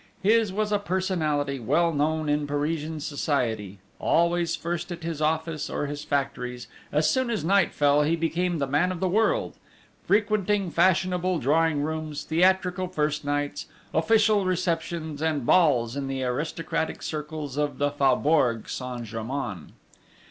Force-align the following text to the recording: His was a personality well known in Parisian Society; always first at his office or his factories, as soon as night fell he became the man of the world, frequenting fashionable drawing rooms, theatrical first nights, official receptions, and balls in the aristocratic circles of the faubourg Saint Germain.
His 0.23 0.51
was 0.51 0.71
a 0.71 0.79
personality 0.79 1.59
well 1.59 1.93
known 1.93 2.27
in 2.27 2.47
Parisian 2.47 2.99
Society; 2.99 3.77
always 3.99 4.55
first 4.55 4.91
at 4.91 5.03
his 5.03 5.21
office 5.21 5.69
or 5.69 5.85
his 5.85 6.03
factories, 6.03 6.65
as 6.91 7.07
soon 7.07 7.29
as 7.29 7.43
night 7.43 7.71
fell 7.71 8.01
he 8.01 8.15
became 8.15 8.57
the 8.57 8.65
man 8.65 8.91
of 8.91 8.99
the 8.99 9.07
world, 9.07 9.57
frequenting 10.03 10.71
fashionable 10.71 11.37
drawing 11.37 11.83
rooms, 11.83 12.23
theatrical 12.23 12.87
first 12.87 13.23
nights, 13.23 13.67
official 13.93 14.43
receptions, 14.43 15.21
and 15.21 15.45
balls 15.45 15.95
in 15.95 16.07
the 16.07 16.23
aristocratic 16.23 17.03
circles 17.03 17.55
of 17.55 17.77
the 17.77 17.91
faubourg 17.91 18.67
Saint 18.67 19.03
Germain. 19.03 19.73